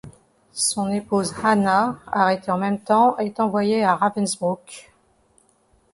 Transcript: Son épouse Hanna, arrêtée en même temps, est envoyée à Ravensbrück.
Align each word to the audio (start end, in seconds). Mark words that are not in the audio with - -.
Son 0.55 0.89
épouse 0.89 1.31
Hanna, 1.43 1.99
arrêtée 2.07 2.49
en 2.49 2.57
même 2.57 2.79
temps, 2.79 3.15
est 3.19 3.39
envoyée 3.39 3.83
à 3.83 3.95
Ravensbrück. 3.95 4.91